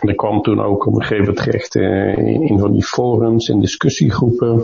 [0.00, 3.60] En kwam toen ook op een gegeven moment terecht in, in van die forums, in
[3.60, 4.62] discussiegroepen.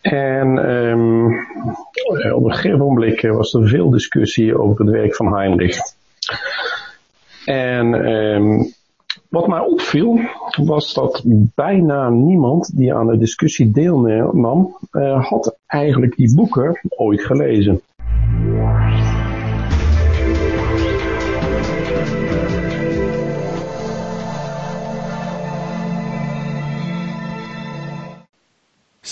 [0.00, 1.26] En um,
[2.32, 5.78] op een gegeven moment was er veel discussie over het werk van Heinrich.
[7.44, 8.72] En um,
[9.28, 10.20] wat mij opviel
[10.64, 11.22] was dat
[11.54, 17.82] bijna niemand die aan de discussie deelnam, uh, had eigenlijk die boeken ooit gelezen.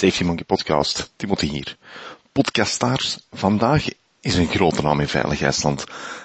[0.00, 1.76] Safety Monkey Podcast, Timothy hier.
[2.32, 3.84] Podcastaars, vandaag
[4.20, 5.84] is een grote naam in veiligheidsland.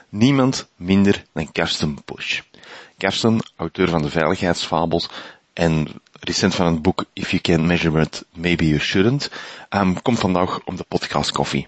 [0.09, 2.41] Niemand minder dan Karsten Bush.
[2.97, 5.09] Karsten, auteur van de veiligheidsfabels
[5.53, 5.87] en
[6.19, 9.29] recent van het boek If You Can't Measure It, Maybe You Shouldn't,
[9.69, 11.67] um, komt vandaag om de podcast koffie.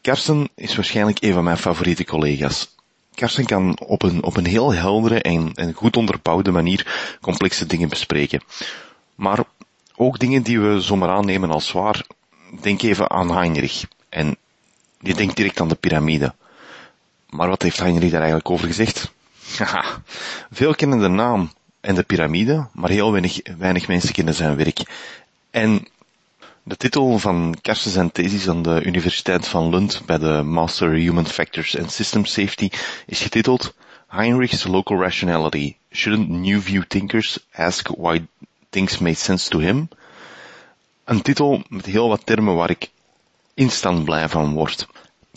[0.00, 2.74] Karsten is waarschijnlijk een van mijn favoriete collega's.
[3.14, 7.88] Karsten kan op een, op een heel heldere en, en goed onderbouwde manier complexe dingen
[7.88, 8.42] bespreken.
[9.14, 9.44] Maar
[10.00, 12.06] ook dingen die we zomaar aannemen als waar.
[12.60, 13.84] Denk even aan Heinrich.
[14.08, 14.36] En
[15.00, 16.34] je denkt direct aan de piramide.
[17.28, 19.12] Maar wat heeft Heinrich daar eigenlijk over gezegd?
[19.58, 20.02] Haha,
[20.50, 24.80] veel kennen de naam en de piramide, maar heel weinig, weinig mensen kennen zijn werk.
[25.50, 25.88] En
[26.62, 31.26] de titel van Karsten zijn thesis aan de Universiteit van Lund bij de Master Human
[31.26, 32.68] Factors and System Safety
[33.06, 33.74] is getiteld
[34.06, 35.76] Heinrich's Local Rationality.
[35.92, 38.26] Shouldn't New View Thinkers ask why
[38.70, 39.88] things made sense to him?
[41.04, 42.90] Een titel met heel wat termen waar ik
[43.54, 44.86] instant blij van word.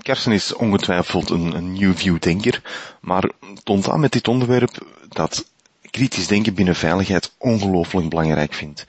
[0.02, 2.62] Kersen is ongetwijfeld een, een new view denker,
[3.02, 3.30] maar
[3.64, 5.52] toont aan met dit onderwerp dat
[5.92, 8.86] kritisch denken binnen veiligheid ongelooflijk belangrijk vindt.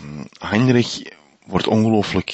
[0.00, 1.02] Um, Heinrich
[1.46, 2.30] wordt ongelooflijk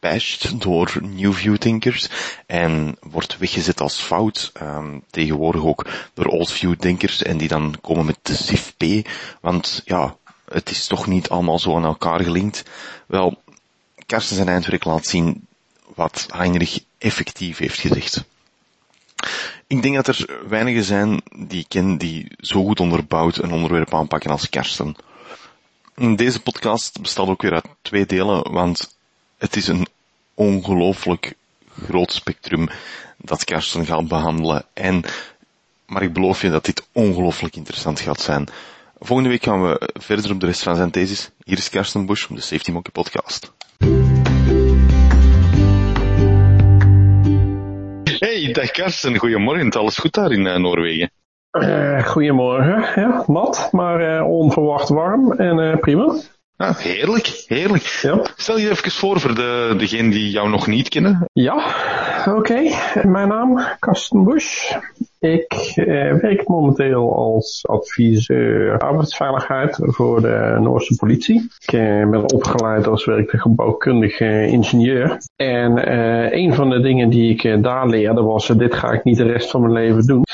[0.00, 2.08] gebashed door new view thinkers
[2.46, 7.74] en wordt weggezet als fout, um, tegenwoordig ook door old view denkers en die dan
[7.80, 9.08] komen met de SIFP,
[9.40, 10.16] want ja,
[10.48, 12.62] het is toch niet allemaal zo aan elkaar gelinkt.
[13.06, 13.42] Wel,
[14.06, 15.46] Karsten zijn eindwerk laat zien
[15.94, 18.24] wat Heinrich effectief heeft gezegd.
[19.66, 23.94] Ik denk dat er weinigen zijn die ik ken die zo goed onderbouwd een onderwerp
[23.94, 24.96] aanpakken als Karsten.
[25.94, 28.96] Deze podcast bestaat ook weer uit twee delen, want
[29.38, 29.86] het is een
[30.34, 31.34] ongelooflijk
[31.84, 32.68] groot spectrum
[33.16, 34.64] dat Karsten gaat behandelen.
[34.72, 35.04] En,
[35.86, 38.48] maar ik beloof je dat dit ongelooflijk interessant gaat zijn.
[39.00, 41.30] Volgende week gaan we verder op de rest van zijn thesis.
[41.44, 43.52] Hier is Karsten Bush van de Safety Monkey Podcast.
[48.18, 49.16] Hey, dag Karsten.
[49.16, 49.70] Goedemorgen.
[49.70, 51.10] Alles goed daar in uh, Noorwegen?
[51.52, 53.02] Uh, goedemorgen.
[53.02, 56.14] Ja, nat, maar uh, onverwacht warm en prima.
[56.56, 57.82] Ah, heerlijk, heerlijk.
[57.82, 58.20] Ja.
[58.36, 61.28] Stel je even voor voor de, degenen die jou nog niet kennen.
[61.32, 61.56] Ja,
[62.26, 62.62] oké.
[63.02, 64.76] Mijn naam Karsten Bush.
[65.20, 65.84] Ik eh,
[66.14, 71.50] werk momenteel als adviseur arbeidsveiligheid voor de Noorse politie.
[71.60, 75.18] Ik eh, ben opgeleid als werktuigbouwkundige ingenieur.
[75.36, 79.04] En eh, een van de dingen die ik eh, daar leerde was, dit ga ik
[79.04, 80.24] niet de rest van mijn leven doen.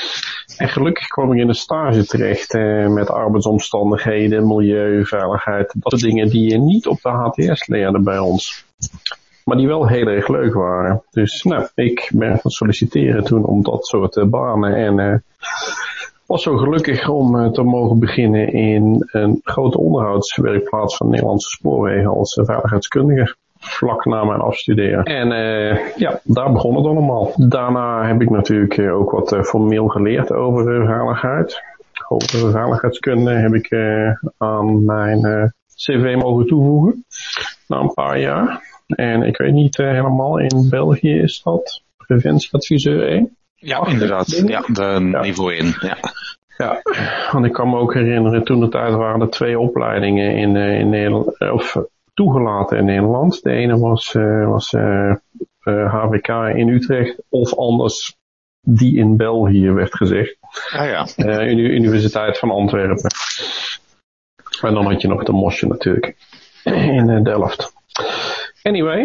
[0.57, 5.73] En gelukkig kwam ik in een stage terecht eh, met arbeidsomstandigheden, milieu, veiligheid.
[5.79, 8.65] Dat soort dingen die je niet op de HTS leerde bij ons.
[9.45, 11.03] Maar die wel heel erg leuk waren.
[11.11, 14.75] Dus nou, ik ben gaan solliciteren toen om dat soort uh, banen.
[14.75, 15.15] En uh,
[16.25, 22.09] was zo gelukkig om uh, te mogen beginnen in een grote onderhoudswerkplaats van Nederlandse spoorwegen
[22.09, 25.03] als veiligheidskundige vlak na mijn afstuderen.
[25.03, 27.31] En uh, ja, daar begon het allemaal.
[27.35, 31.61] Daarna heb ik natuurlijk ook wat formeel geleerd over veiligheid.
[32.07, 33.73] Over veiligheidskunde heb ik
[34.37, 37.05] aan mijn cv mogen toevoegen.
[37.67, 38.73] Na een paar jaar.
[38.87, 43.37] En ik weet niet helemaal, in België is dat preventieadviseur 1.
[43.55, 44.43] Ja, inderdaad.
[44.47, 45.75] Ja, de niveau 1.
[45.79, 45.97] Ja.
[46.57, 46.81] Ja,
[47.31, 50.89] want ik kan me ook herinneren, toen de tijd waren er twee opleidingen in, in
[50.89, 51.77] Nederland, of
[52.13, 53.43] toegelaten in Nederland.
[53.43, 55.15] De ene was, uh, was uh,
[55.63, 58.17] uh, HWK in Utrecht of anders
[58.61, 60.37] die in België werd gezegd.
[60.71, 61.07] Ah ja.
[61.49, 63.11] Universiteit van Antwerpen.
[64.61, 66.15] En dan had je nog de Mosje natuurlijk
[66.63, 67.73] in Delft.
[68.65, 69.01] Anyway,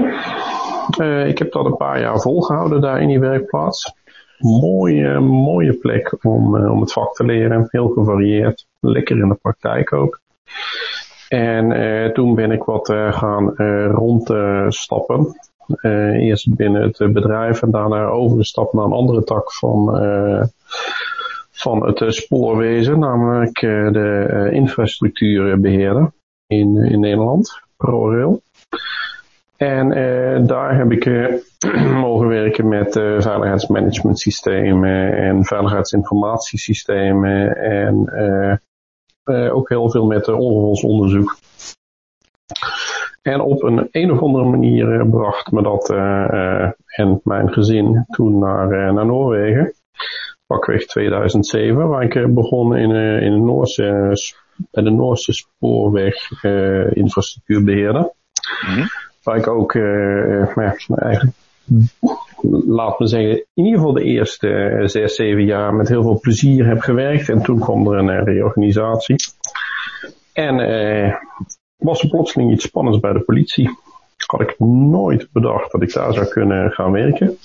[1.28, 3.92] ik heb dat een paar jaar volgehouden daar in die werkplaats.
[4.38, 7.66] Mooie, mooie plek om, om het vak te leren.
[7.70, 8.66] Heel gevarieerd.
[8.80, 10.20] Lekker in de praktijk ook.
[11.28, 13.54] En uh, toen ben ik wat gaan
[13.86, 15.40] rondstappen.
[16.12, 19.98] eerst binnen het bedrijf en daarna overgestapt naar een andere tak van,
[21.50, 26.12] van het spoorwezen, namelijk de infrastructuurbeheerder
[26.46, 28.42] in, in Nederland, ProRail.
[29.60, 31.04] En daar heb ik
[32.04, 38.12] mogen werken met veiligheidsmanagementsystemen en veiligheidsinformatiesystemen en
[39.52, 41.36] ook heel veel met onderzoek.
[43.22, 45.90] En op een een of andere manier bracht me dat
[46.86, 49.72] en mijn gezin toen naar, naar Noorwegen.
[50.46, 52.90] Pakweg 2007, waar ik begon in,
[53.22, 54.12] in de Noorse,
[54.70, 56.42] bij de Noorse spoorweg
[56.94, 58.12] infrastructuurbeheerder.
[58.66, 61.34] Mm Waar ik ook ja, eigenlijk
[62.66, 66.20] laat me zeggen, in ieder geval de eerste uh, zes, zeven jaar met heel veel
[66.20, 67.28] plezier heb gewerkt.
[67.28, 69.16] En toen kwam er een reorganisatie.
[70.32, 70.56] En
[71.76, 73.78] was er plotseling iets spannends bij de politie.
[74.26, 77.36] Had ik nooit bedacht dat ik daar zou kunnen gaan werken.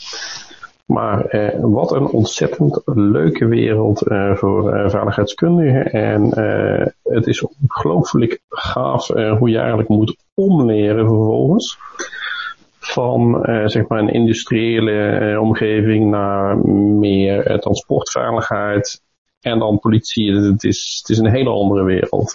[0.86, 5.92] Maar wat een ontzettend leuke wereld voor veiligheidskundigen.
[5.92, 6.30] En
[7.04, 11.78] het is ongelooflijk gaaf hoe je eigenlijk moet omleren vervolgens
[12.80, 16.58] van uh, zeg maar een industriële uh, omgeving naar
[16.98, 19.02] meer uh, transportveiligheid
[19.42, 20.36] en dan politie.
[20.36, 22.34] Het is, het is een hele andere wereld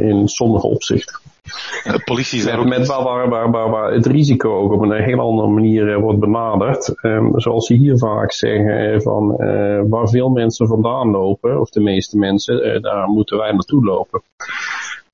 [0.00, 1.20] in sommige opzichten.
[1.84, 2.66] De politie is ook...
[2.66, 6.18] Met waar, waar, waar, waar, waar het risico ook op een hele andere manier wordt
[6.18, 6.94] benaderd.
[7.02, 9.36] Um, zoals ze hier vaak zeggen, van
[9.88, 14.22] waar veel mensen vandaan lopen, of de meeste mensen, daar moeten wij naartoe lopen.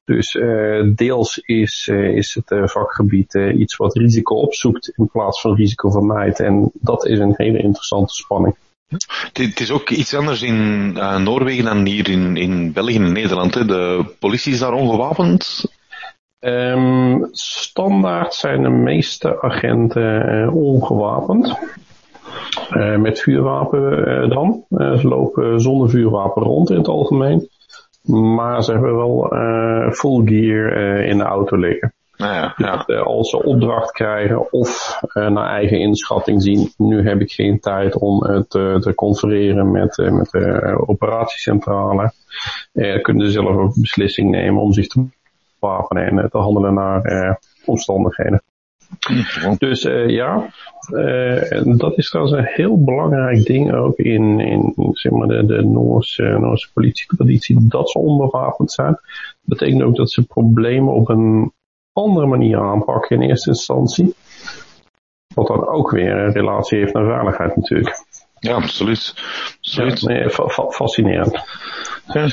[0.04, 5.40] Dus uh, deels is, uh, is het uh, vakgebied iets wat risico opzoekt in plaats
[5.40, 6.40] van risico vermijdt.
[6.40, 8.56] En dat is een hele interessante spanning.
[9.32, 13.54] Het is ook iets anders in Noorwegen dan hier in, in België en Nederland.
[13.54, 13.64] Hè?
[13.64, 15.64] De politie is daar ongewapend?
[16.40, 21.58] Um, standaard zijn de meeste agenten ongewapend.
[22.96, 24.64] met vuurwapen dan.
[24.70, 27.48] ze lopen zonder vuurwapen rond in het algemeen.
[28.02, 31.93] Maar ze hebben wel uh, full gear uh, in de auto liggen.
[32.16, 32.76] Nou ja, ja.
[32.76, 37.60] Dat, uh, als ze opdracht krijgen of naar eigen inschatting zien, nu heb ik geen
[37.60, 42.12] tijd om te, te confereren met, met de operatiecentrale.
[43.02, 45.05] kunnen ze zelf ook beslissing nemen om zich te
[45.58, 48.43] wapenen en te handelen naar omstandigheden.
[49.58, 50.52] Dus uh, ja,
[50.90, 55.62] uh, dat is trouwens een heel belangrijk ding ook in, in zeg maar de, de
[55.62, 58.92] Noorse, Noorse politietraditie, dat ze onbewapend zijn.
[58.92, 61.52] Dat betekent ook dat ze problemen op een
[61.92, 64.14] andere manier aanpakken in eerste instantie.
[65.34, 68.04] Wat dan ook weer een relatie heeft naar veiligheid natuurlijk.
[68.38, 69.14] Ja, absoluut.
[69.60, 70.00] absoluut.
[70.00, 71.32] Ja, nee, fa fascinerend.
[72.06, 72.28] Ja.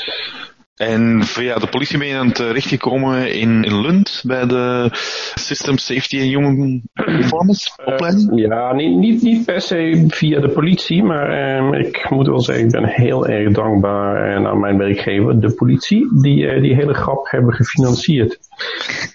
[0.79, 4.89] En via de politie ben je aan terechtgekomen in, in Lund bij de
[5.33, 8.31] System Safety and Human Performance eh, opleiding?
[8.31, 12.41] Uh, ja, niet, niet, niet per se via de politie, maar um, ik moet wel
[12.41, 16.75] zeggen, ik ben heel erg dankbaar uh, aan mijn werkgever, de politie, die uh, die
[16.75, 18.39] hele grap hebben gefinancierd.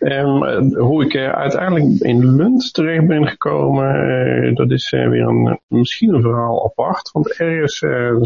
[0.00, 6.22] Um, hoe ik uiteindelijk in Lund terecht ben gekomen, dat is weer een, misschien een
[6.22, 7.78] verhaal apart, want ergens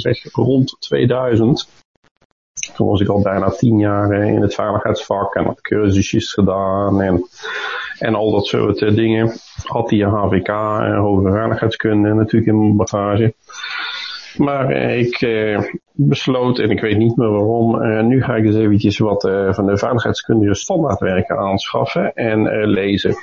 [0.02, 1.86] zeg rond 2000
[2.74, 7.02] toen was ik al bijna tien jaar eh, in het veiligheidsvak en had cursusjes gedaan
[7.02, 7.28] en,
[7.98, 9.32] en al dat soort eh, dingen.
[9.62, 13.34] Had die HVK, eh, hogere veiligheidskunde natuurlijk in mijn bagage.
[14.36, 15.26] Maar ik
[15.92, 19.78] besloot, en ik weet niet meer waarom, nu ga ik eens eventjes wat van de
[19.78, 23.14] veiligheidskundige standaardwerken aanschaffen en lezen.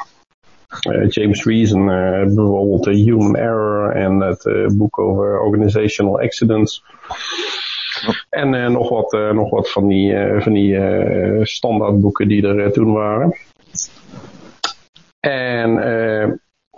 [1.08, 1.86] James Reason,
[2.36, 6.84] bijvoorbeeld Human Error en het boek over Organizational Accidents.
[8.30, 10.80] En uh, nog, wat, uh, nog wat van die, uh, van die
[11.46, 13.36] standaardboeken die er toen waren.
[15.20, 15.72] En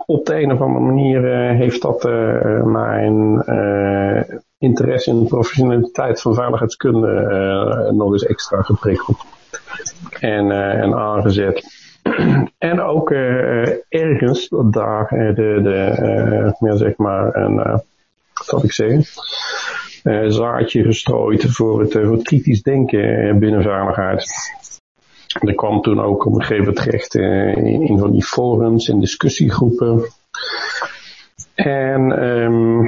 [0.06, 1.22] op de een of andere manier
[1.54, 2.02] heeft dat
[2.64, 3.42] mijn
[4.58, 9.24] interesse in de professionaliteit van veiligheidskunde nog eens extra geprikkeld.
[10.20, 10.50] En,
[10.80, 11.86] en aangezet.
[12.58, 13.10] en ook
[13.88, 17.56] ergens daar de, de ja, zeg maar een,
[18.38, 19.04] wat zal ik zeggen,
[20.28, 24.26] zaadje gestrooid voor het, uh, kritisch denken binnen veiligheid.
[25.40, 29.00] Er kwam toen ook op een gegeven moment terecht in een van die forums en
[29.00, 30.02] discussiegroepen.
[31.54, 32.80] En um,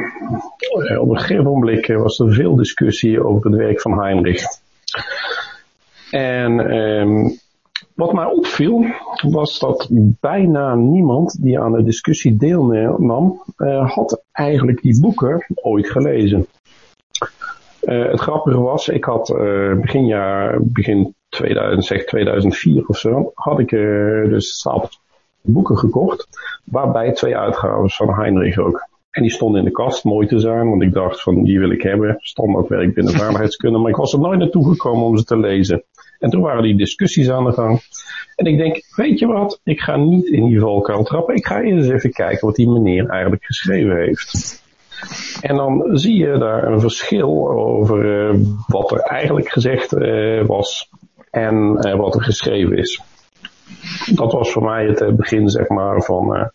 [0.98, 4.42] op een gegeven moment was er veel discussie over het werk van Heinrich.
[6.10, 7.38] En um,
[7.94, 8.84] wat mij opviel
[9.28, 9.88] was dat
[10.20, 16.46] bijna niemand die aan de discussie deelnam, uh, had eigenlijk die boeken ooit gelezen.
[17.82, 23.30] Uh, het grappige was, ik had uh, begin jaar, begin 2000, zeg 2004 of zo,
[23.34, 24.88] had ik uh, dus stapel
[25.40, 26.28] boeken gekocht,
[26.64, 28.88] waarbij twee uitgaven van Heinrich ook.
[29.10, 31.70] En die stonden in de kast, mooi te zijn, want ik dacht van die wil
[31.70, 35.38] ik hebben, standaardwerk binnen veiligheidskunde, maar ik was er nooit naartoe gekomen om ze te
[35.38, 35.84] lezen.
[36.18, 37.80] En toen waren die discussies aan de gang.
[38.36, 41.60] En ik denk, weet je wat, ik ga niet in die valkuil trappen, ik ga
[41.60, 44.62] eens even kijken wat die meneer eigenlijk geschreven heeft.
[45.40, 48.30] En dan zie je daar een verschil over
[48.66, 49.90] wat er eigenlijk gezegd
[50.46, 50.88] was
[51.30, 53.02] en wat er geschreven is.
[54.14, 56.50] Dat was voor mij het begin zeg maar van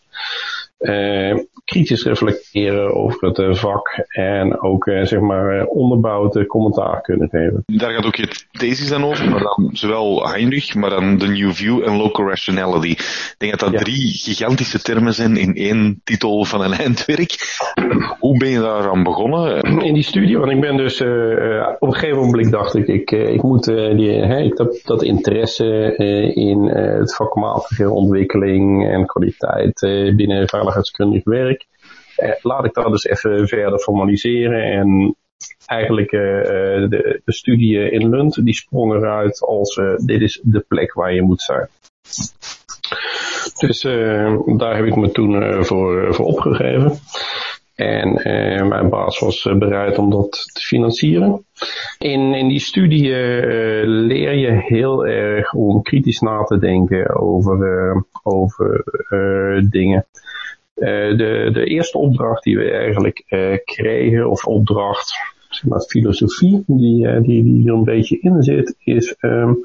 [1.66, 7.62] kritisch reflecteren over het uh, vak en ook uh, zeg maar onderbouwd commentaar kunnen geven.
[7.66, 11.50] Daar gaat ook je thesis dan over, maar dan zowel Heinrich, maar dan de New
[11.50, 12.90] View en Local Rationality.
[12.90, 13.78] Ik denk dat dat ja.
[13.78, 17.34] drie gigantische termen zijn in één titel van een eindwerk.
[18.18, 19.60] Hoe ben je daar aan begonnen?
[19.60, 23.42] In die studie, want ik ben dus op een gegeven moment dacht ik, ik, ik
[23.42, 25.94] moet die, hè, ik heb dat interesse
[26.34, 29.80] in het vakmatige ontwikkeling en kwaliteit
[30.16, 31.66] binnen veiligheidskundig werk.
[32.16, 35.16] Eh, laat ik dat dus even verder formaliseren en
[35.66, 36.20] eigenlijk uh,
[36.88, 41.22] de, de studie in Lund, die sprong eruit als dit is de plek waar je
[41.22, 41.68] moet zijn.
[43.58, 43.80] Dus
[44.56, 46.98] daar heb ik me toen voor, voor opgegeven.
[47.74, 48.12] En
[48.68, 51.46] mijn baas was bereid om dat te financieren.
[51.98, 53.08] In, in die studie
[53.86, 58.84] leer je heel erg om kritisch na te denken over, over
[59.70, 60.06] dingen.
[60.76, 65.12] Uh, de, de eerste opdracht die we eigenlijk uh, kregen, of opdracht,
[65.48, 69.64] zeg maar filosofie, die, uh, die, die er een beetje in zit, is um,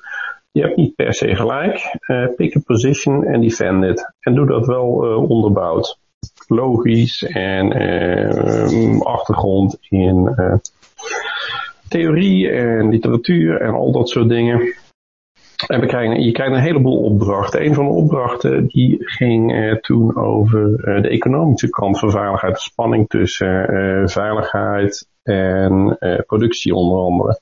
[0.51, 1.97] je hebt niet per se gelijk.
[2.35, 4.13] pick a position and defend it.
[4.19, 4.87] En doe dat wel
[5.27, 5.99] onderbouwd.
[6.47, 10.35] Logisch en ehm, achtergrond in
[11.91, 14.73] theorie en literatuur en al dat soort dingen.
[15.67, 17.65] En we krijgen, je krijgt een heleboel opdrachten.
[17.65, 22.53] Een van de opdrachten die ging uh, toen over uh, de economische kant van veiligheid.
[22.53, 27.39] De spanning tussen uh, veiligheid en productie onder andere.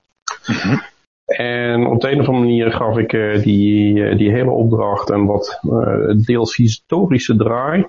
[0.47, 0.81] Mm -hmm.
[1.25, 3.11] En op de een of andere manier gaf ik
[3.43, 5.59] die, die hele opdracht een wat
[6.25, 7.85] deels historische draai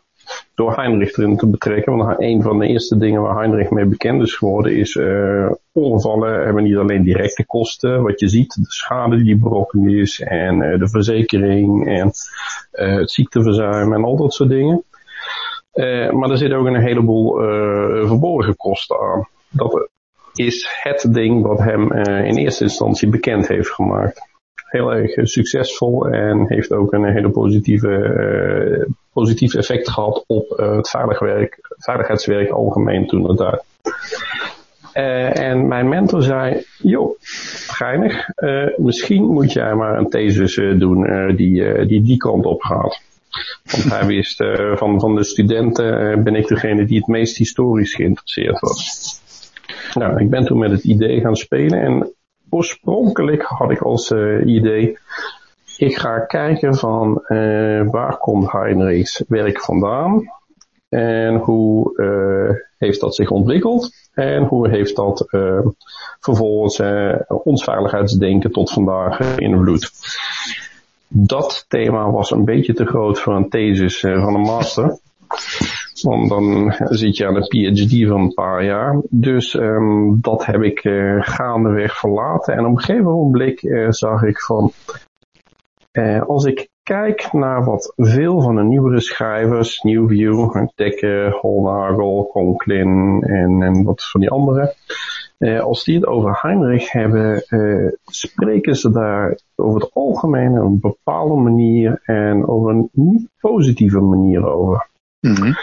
[0.61, 1.97] door Heinrich erin te betrekken.
[1.97, 6.45] Want een van de eerste dingen waar Heinrich mee bekend is geworden is uh, ongevallen
[6.45, 10.79] hebben niet alleen directe kosten, wat je ziet, de schade die berokken is en uh,
[10.79, 12.11] de verzekering en
[12.73, 14.85] uh, het ziekteverzuim en al dat soort dingen.
[16.11, 17.35] maar er zit ook een heleboel
[18.07, 19.29] verborgen kosten aan.
[19.51, 19.89] Dat
[20.35, 24.29] is het ding wat hem in eerste instantie bekend heeft gemaakt
[24.71, 30.77] heel erg succesvol en heeft ook een hele positieve, uh, positief effect gehad op uh,
[30.77, 33.61] het veiligwerk, veiligheidswerk algemeen toen het daar.
[34.95, 37.17] Uh, en mijn mentor zei, joh,
[37.67, 38.29] geinig,
[38.77, 43.01] misschien moet jij maar een thesis doen die, die die kant op gaat.
[43.65, 48.61] Want hij wist, van, van de studenten ben ik degene die het meest historisch geïnteresseerd
[48.61, 49.21] was.
[49.95, 52.15] Nou, ik ben toen met het idee gaan spelen en
[52.51, 54.99] oorspronkelijk had ik als uh, idee,
[55.81, 60.31] ik ga kijken van uh, waar komt Heinrichs werk vandaan
[60.89, 65.25] en hoe uh, heeft dat zich ontwikkeld en hoe heeft dat
[66.21, 66.83] vervolgens
[67.29, 69.91] ons veiligheidsdenken tot vandaag invloed.
[71.09, 74.99] Dat thema was een beetje te groot voor een thesis van een master.
[76.03, 79.01] Want dan zit je aan een PhD van een paar jaar.
[79.11, 82.55] Dus um, dat heb ik uh, gaandeweg verlaten.
[82.55, 84.73] En op een gegeven moment uh, zag ik van...
[85.93, 93.23] Uh, als ik kijk naar wat veel van de nieuwere schrijvers, Newview, Dekker, Holnagel, Conklin
[93.23, 94.75] en, en wat van die andere...
[95.61, 97.45] als die het over Heinrich hebben,
[98.05, 104.01] spreken ze daar over het algemeen op een bepaalde manier en over een niet positieve
[104.01, 104.89] manier over.
[105.21, 105.57] Mm -hmm.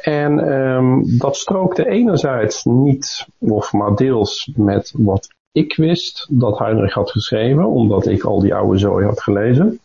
[0.00, 6.94] En um, dat strookte enerzijds niet, of maar deels, met wat ik wist dat Heinrich
[6.94, 9.80] had geschreven, omdat ik al die oude zooi had gelezen.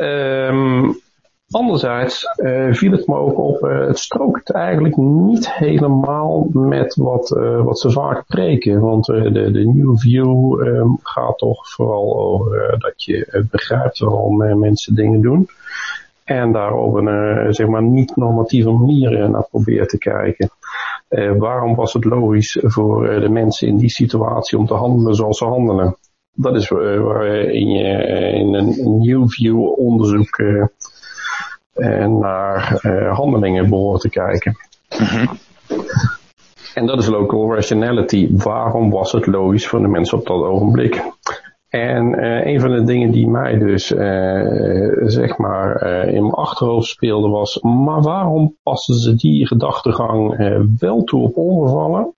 [0.00, 1.00] Um,
[1.50, 7.30] anderzijds uh, viel het me ook op, uh, het strookt eigenlijk niet helemaal met wat,
[7.36, 8.80] uh, wat ze vaak preken.
[8.80, 14.94] Want de, de New View um, gaat toch vooral over dat je begrijpt waarom mensen
[14.94, 15.48] dingen doen.
[16.24, 20.50] En daar op een zeg maar niet-normatieve manier naar proberen te kijken.
[21.12, 25.38] Uh, waarom was het logisch voor de mensen in die situatie om te handelen zoals
[25.38, 25.96] ze handelen?
[26.34, 27.88] Dat is waarin je
[28.34, 30.42] in een New View onderzoek
[32.08, 32.80] naar
[33.14, 34.56] handelingen behoort te kijken.
[34.98, 35.38] Mm -hmm.
[36.74, 38.28] En dat is local rationality.
[38.30, 41.02] Waarom was het logisch voor de mensen op dat ogenblik?
[41.72, 46.34] En uh, een van de dingen die mij dus uh, zeg maar uh, in mijn
[46.34, 50.36] achterhoofd speelde was, maar waarom passen ze die gedachtegang
[50.78, 52.14] wel toe op ongevallen,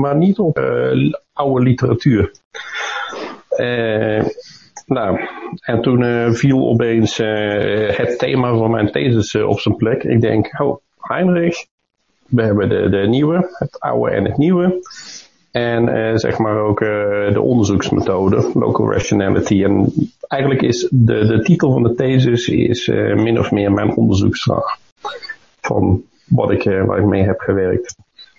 [0.00, 0.58] maar niet op
[1.32, 2.32] oude literatuur?
[4.86, 5.20] nou,
[5.60, 7.16] en toen viel opeens
[7.96, 10.02] het thema van mijn thesis op zijn plek.
[10.02, 11.66] Ik denk, oh, Heinrich,
[12.28, 14.80] we hebben de, de nieuwe, het oude en het nieuwe.
[15.50, 19.64] En zeg maar ook de onderzoeksmethode, local rationality.
[19.64, 19.92] En
[20.28, 24.76] eigenlijk is de, de titel van de thesis is min of meer mijn onderzoeksvraag.
[25.60, 27.96] Van wat ik, waar ik mee heb gewerkt.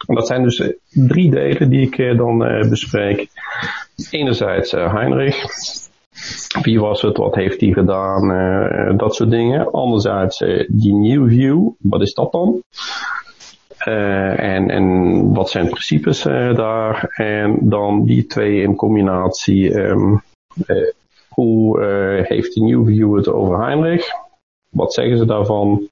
[0.07, 2.37] En dat zijn dus drie delen die ik dan
[2.69, 3.27] bespreek.
[4.09, 5.43] Enerzijds Heinrich,
[6.61, 7.17] wie was het?
[7.17, 8.97] Wat heeft hij gedaan?
[8.97, 9.71] Dat soort dingen.
[9.71, 10.37] Anderzijds
[10.67, 11.69] die New View.
[11.79, 12.61] Wat is dat dan?
[13.89, 17.03] Uh, en, en wat zijn principes daar?
[17.15, 19.79] En dan die twee in combinatie.
[19.79, 20.21] Um,
[21.29, 21.83] hoe
[22.27, 24.07] heeft die New View het over Heinrich?
[24.69, 25.89] Wat zeggen ze daarvan?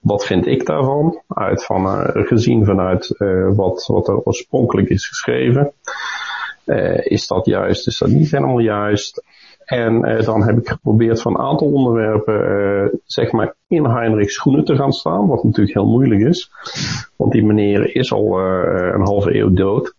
[0.00, 1.22] wat vind ik daarvan?
[1.28, 3.14] Uit van, gezien vanuit
[3.54, 5.72] wat, wat er oorspronkelijk is geschreven.
[7.02, 9.22] Is dat juist, is dat niet helemaal juist?
[9.64, 14.34] En uh, dan heb ik geprobeerd van een aantal onderwerpen, uh, zeg maar, in Heinrichs
[14.34, 16.50] schoenen te gaan staan, wat natuurlijk heel moeilijk is.
[17.16, 18.38] Want die meneer is al
[18.94, 19.94] een halve eeuw dood.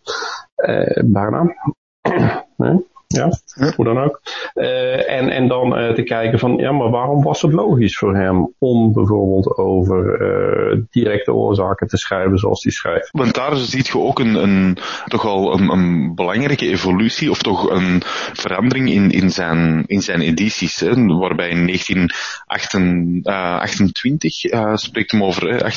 [1.05, 1.55] bijna.
[2.57, 2.85] nee?
[3.07, 3.31] Ja,
[3.75, 4.21] hoe dan ook.
[4.53, 8.15] Uh, en, en dan uh, te kijken van, ja, maar waarom was het logisch voor
[8.15, 13.09] hem om bijvoorbeeld over uh, directe oorzaken te schrijven zoals hij schrijft?
[13.11, 17.69] Want daar ziet je ook een, een toch wel een, een, belangrijke evolutie of toch
[17.69, 18.01] een
[18.33, 20.79] verandering in, in, zijn, in zijn edities.
[20.79, 24.33] Hè, waarbij in 1928
[24.73, 25.67] spreekt hem over 88%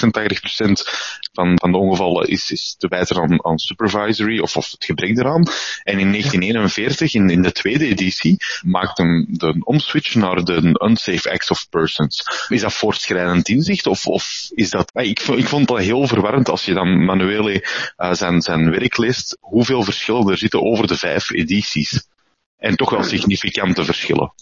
[1.32, 5.18] van, van de ongevallen is, is te wijten aan, aan supervisory of, of het gebrek
[5.18, 5.42] eraan.
[5.82, 11.30] En in 1941, in in, de tweede editie maakt hem de omswitch naar de unsafe
[11.30, 12.46] acts of persons.
[12.48, 14.90] Is dat voortschrijdend inzicht of, of is dat...
[14.94, 17.64] Ik, ik vond dat heel verwarrend als je dan Manuele
[17.98, 22.08] uh, zijn, zijn werk leest, hoeveel verschillen er zitten over de vijf edities.
[22.58, 24.32] En toch wel significante verschillen.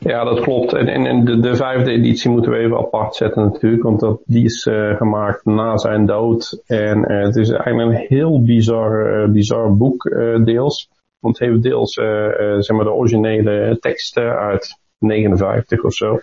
[0.00, 0.72] Ja, dat klopt.
[0.72, 4.20] En, en, en de, de, vijfde editie moeten we even apart zetten natuurlijk, want dat,
[4.24, 6.62] die is uh, gemaakt na zijn dood.
[6.66, 10.02] En uh, het is eigenlijk een heel bizar, bizar boek
[10.44, 10.88] deels.
[11.24, 16.20] Want heeft deels uh, uh, zeg maar de originele teksten uit 59 of zo.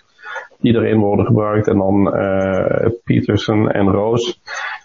[0.60, 1.68] Die erin worden gebruikt.
[1.68, 2.04] En dan
[3.04, 4.42] Peterson en Roos.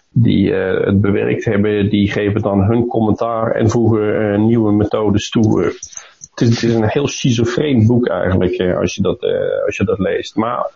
[0.09, 1.89] Die het bewerkt hebben.
[1.89, 3.51] Die geven dan hun commentaar.
[3.51, 5.63] En voegen nieuwe methodes toe.
[5.63, 8.75] Het is, het, is, een heel schizofreen boek eigenlijk.
[8.77, 9.21] als, je dat,
[9.65, 10.35] als je dat leest.
[10.35, 10.71] Maar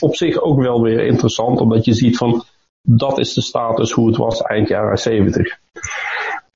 [0.00, 1.60] op zich ook wel weer interessant.
[1.60, 2.44] Omdat je ziet van.
[2.82, 5.58] Dat is de status hoe het was eind jaren 70.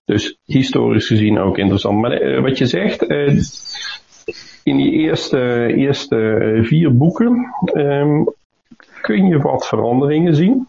[0.05, 2.01] Dus historisch gezien ook interessant.
[2.01, 3.41] Maar uh, wat je zegt, uh,
[4.63, 8.29] in die eerste, eerste uh, vier boeken um,
[9.01, 10.69] kun je wat veranderingen zien.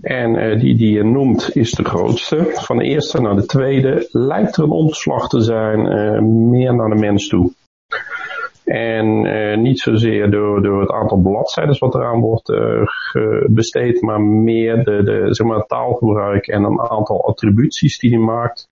[0.00, 2.50] En die die je noemt is de grootste.
[2.52, 5.80] Van de eerste naar de tweede lijkt er een omslag te zijn
[6.50, 7.52] meer naar de mens toe.
[8.64, 12.86] En uh, niet zozeer door, door het aantal bladzijden wat eraan wordt uh,
[13.46, 18.68] besteed, maar meer de, de zeg maar, taalgebruik en een aantal attributies die hij maakt.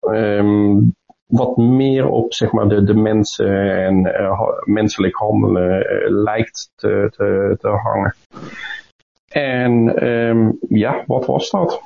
[0.00, 0.94] Um,
[1.26, 5.84] wat meer op zeg maar, de, de mensen en uh, menselijk handelen
[6.22, 8.14] lijkt te, te, te hangen.
[9.28, 11.80] En um, ja, wat was dat?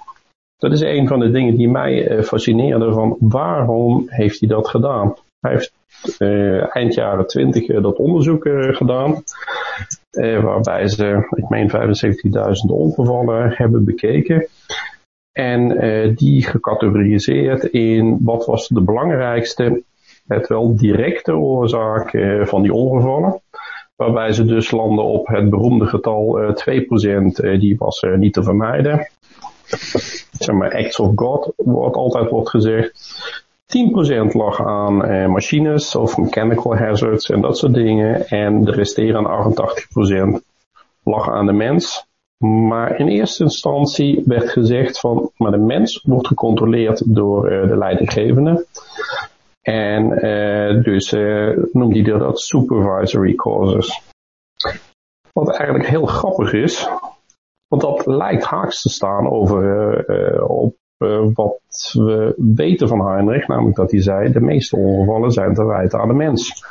[0.56, 5.14] Dat is een van de dingen die mij fascineerde van waarom heeft hij dat gedaan?
[5.40, 5.72] Hij heeft
[6.18, 9.22] uh, eind jaren twintig uh, dat onderzoek uh, gedaan.
[10.42, 11.72] waarbij ze, ik meen 75.000
[12.66, 14.48] ongevallen hebben bekeken.
[15.32, 19.82] En die gecategoriseerd in wat was de belangrijkste,
[20.26, 22.10] het wel directe oorzaak
[22.42, 23.40] van die ongevallen.
[23.96, 26.54] Waarbij ze dus landen op het beroemde getal
[27.52, 29.08] 2%, die was niet te vermijden.
[30.38, 32.92] Zeg maar acts of God, wat altijd wordt gezegd.
[33.70, 38.26] 10% lag aan eh, machines of mechanical hazards en dat soort dingen.
[38.28, 39.54] En de resterende
[40.38, 40.44] 88%
[41.02, 42.08] lag aan de mens.
[42.44, 47.76] Maar in eerste instantie werd gezegd van, maar de mens wordt gecontroleerd door uh, de
[47.76, 48.66] leidinggevende.
[49.60, 54.02] En uh, dus uh, noemde hij dat supervisory causes.
[55.32, 56.88] Wat eigenlijk heel grappig is,
[57.68, 63.76] want dat lijkt haaks te staan over, op uh, wat we weten van Heinrich, namelijk
[63.76, 66.64] dat hij zei, de meeste ongevallen zijn te wijten aan de mens.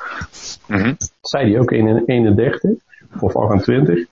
[0.67, 0.95] Mm -hmm.
[0.97, 2.71] Dat zei hij ook in 31
[3.19, 4.05] of 28.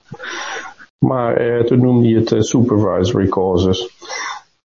[0.97, 3.95] Maar uh, toen noemde hij het uh, supervisory causes.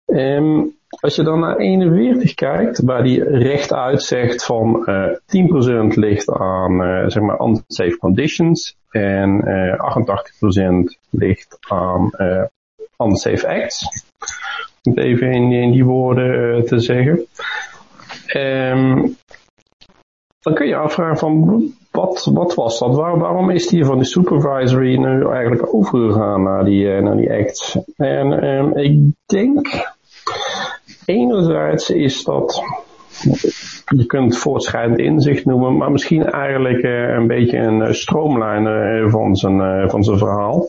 [0.07, 5.09] Um, als je dan naar 41 kijkt, waar hij rechtuit zegt van uh,
[5.93, 12.11] 10% ligt aan zeg maar unsafe conditions en uh, 88% ligt aan
[12.99, 13.89] unsafe acts
[14.83, 17.27] het even in, die woorden uh, te zeggen.
[18.37, 19.17] Um,
[20.41, 22.95] dan kun je afvragen van wat, wat was dat?
[22.95, 27.79] Waar, waarom is die van de supervisory nu eigenlijk overgegaan naar die, naar die acts?
[27.97, 29.69] En um, ik denk,
[31.05, 32.63] enerzijds is dat
[33.85, 39.91] je kunt voortschrijdend inzicht noemen, maar misschien eigenlijk uh, een beetje een stroomlijnen van, zijn,
[39.91, 40.69] van zijn verhaal.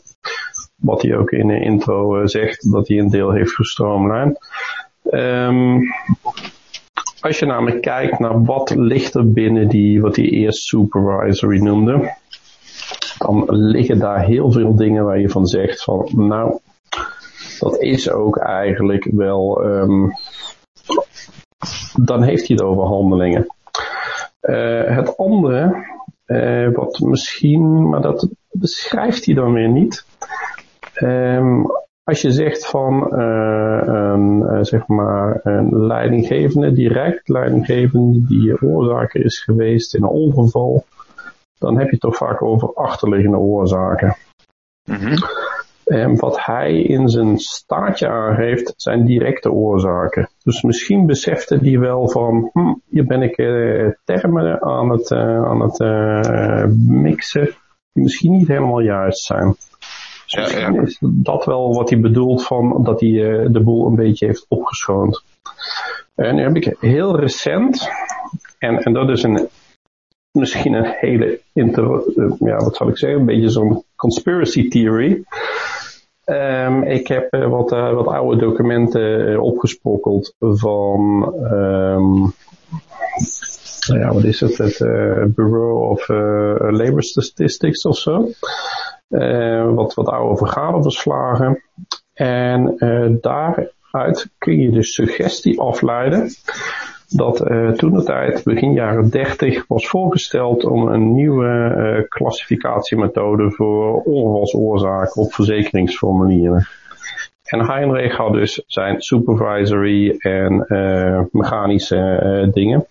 [0.83, 4.39] Wat hij ook in de intro zegt, dat hij een deel heeft gestroomlijnd.
[5.11, 5.81] Um,
[7.21, 12.15] als je namelijk kijkt naar wat ligt er binnen die, wat hij eerst supervisory noemde,
[13.17, 16.59] dan liggen daar heel veel dingen waar je van zegt van, nou,
[17.59, 20.13] dat is ook eigenlijk wel, um,
[22.01, 23.47] dan heeft hij het over handelingen.
[24.41, 25.85] Uh, het andere,
[26.25, 30.05] uh, wat misschien, maar dat beschrijft hij dan weer niet.
[31.01, 31.65] Um,
[32.03, 39.39] als je zegt van uh, een, zeg maar een leidinggevende, direct leidinggevende die oorzaker is
[39.43, 40.85] geweest in een ongeval,
[41.57, 44.15] dan heb je het toch vaak over achterliggende oorzaken.
[44.85, 45.17] Mm -hmm.
[45.85, 50.29] En wat hij in zijn staartje aangeeft, zijn directe oorzaken.
[50.43, 55.45] Dus misschien besefte hij wel van, hm, hier ben ik uh, termen aan het, uh,
[55.45, 55.79] aan het
[56.87, 57.49] mixen
[57.93, 59.55] die misschien niet helemaal juist zijn.
[60.35, 60.81] Dus ja, ja.
[60.81, 63.11] is dat wel wat hij bedoelt van dat hij
[63.51, 65.23] de boel een beetje heeft opgeschoond.
[66.15, 67.89] En nu heb ik heel recent,
[68.59, 69.47] en, en dat is een,
[70.31, 72.03] misschien een hele, inter,
[72.39, 75.23] ja wat zal ik zeggen, een beetje zo'n conspiracy theory.
[76.25, 82.33] Um, ik heb uh, wat, wat oude documenten opgesprokkeld van, um,
[83.79, 84.77] ja, wat is het, het
[85.35, 86.07] Bureau of
[86.77, 88.29] Labor Statistics of zo.
[89.75, 91.63] Wat, wat oude vergaderverslagen.
[92.13, 92.75] En
[93.21, 96.29] daaruit kun je de suggestie afleiden
[97.15, 103.51] dat uh, toen de tijd, begin jaren 30, was voorgesteld om een nieuwe uh, klassificatiemethode
[103.51, 106.67] voor ongevalsoorzaken op verzekeringsformulieren.
[107.43, 110.65] En Heinrich had dus zijn supervisory en
[111.31, 112.85] mechanische dingen,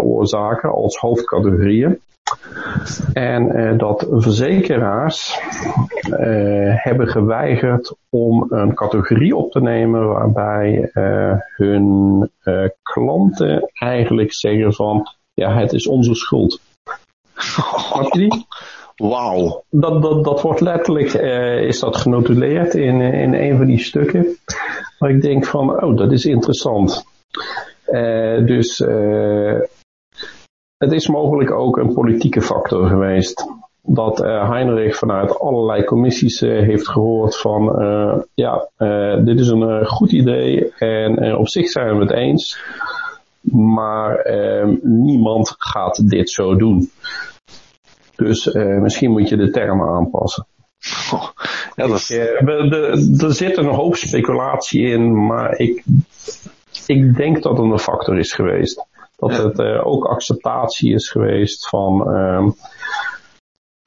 [0.00, 2.00] oorzaken als hoofdcategorieën.
[3.12, 5.40] En uh, dat verzekeraars
[6.10, 12.30] uh, hebben geweigerd om een categorie op te nemen waarbij uh, hun
[12.82, 16.60] klanten eigenlijk zeggen van ja, het is onze schuld.
[17.76, 18.46] Snap je die?
[18.96, 19.64] Wauw.
[19.70, 21.12] Dat, dat, dat wordt letterlijk,
[21.62, 24.36] is dat genotuleerd in, in een van die stukken.
[24.98, 27.04] Maar ik denk van, oh, dat is interessant.
[28.44, 28.84] dus
[30.82, 33.46] het is mogelijk ook een politieke factor geweest.
[33.82, 38.68] Dat uh, Heinrich vanuit allerlei commissies uh, heeft gehoord van uh, ja,
[39.24, 42.64] dit is een goed idee en op zich zijn we het eens.
[43.52, 46.90] Maar ehm, niemand gaat dit zo doen.
[48.16, 50.46] Dus misschien moet je de termen aanpassen.
[51.12, 51.28] Oh,
[51.76, 52.08] ja, dat
[53.22, 55.84] er zit een hoop speculatie in, maar ik,
[56.86, 58.86] ik denk dat het een factor is geweest.
[59.28, 62.46] Dat het uh, ook acceptatie is geweest van uh,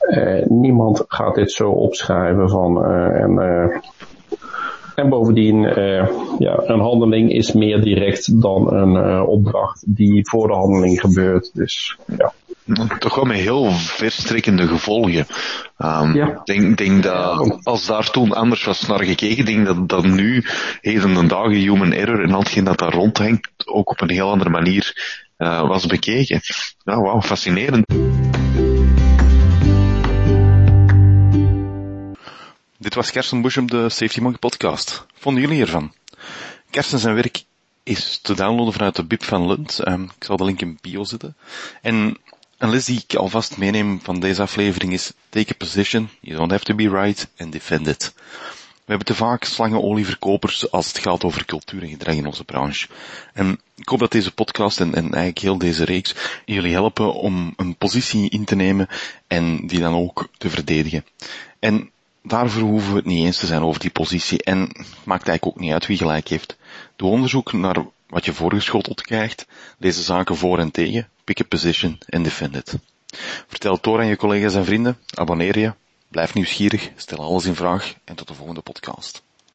[0.09, 3.39] uh, niemand gaat dit zo opschrijven van eh, en,
[4.95, 5.61] en bovendien
[6.39, 11.51] ja, een handeling is meer direct dan een opdracht die voor de handeling gebeurt.
[11.53, 12.33] Dus ja
[12.99, 15.27] toch wel met heel verstrekkende gevolgen.
[15.77, 16.41] Um, ja.
[16.43, 20.43] denk, denk dat als daar toen anders was naar gekeken, denk dat dat nu
[20.81, 24.29] heden de dagen human error en al hetgeen dat daar rondhangt ook op een heel
[24.29, 24.93] andere manier
[25.37, 26.41] uh, was bekeken.
[26.83, 27.85] Nou, wauw, fascinerend.
[32.77, 35.05] Dit was Kersten Bush op de Safety Monkey podcast.
[35.13, 35.93] Vonden jullie hiervan?
[36.69, 37.43] Kersten zijn werk
[37.83, 39.87] is te downloaden vanuit de Bib van Lund.
[39.87, 41.35] Um, ik zal de link in bio zetten.
[41.81, 42.17] En
[42.57, 46.51] een les die ik alvast meeneem van deze aflevering is take a position, you don't
[46.51, 48.13] have to be right, and defend it.
[48.85, 52.87] We hebben te vaak slangenolieverkopers als het gaat over cultuur en gedrag in onze branche.
[53.33, 57.53] En ik hoop dat deze podcast en, en eigenlijk heel deze reeks jullie helpen om
[57.57, 58.87] een positie in te nemen
[59.27, 61.05] en die dan ook te verdedigen.
[61.59, 61.89] En
[62.23, 64.59] daarvoor hoeven we het niet eens te zijn over die positie en
[65.03, 66.57] maakt eigenlijk ook niet uit wie gelijk heeft.
[66.95, 71.97] Doe onderzoek naar wat je voorgeschoteld krijgt, deze zaken voor en tegen, pick a position
[72.05, 72.77] en defend it.
[73.47, 75.73] Vertel het door aan je collega's en vrienden, abonneer je,
[76.15, 79.23] blijf nieuwsgierig, stel alles in vraag en tot de volgende podcast.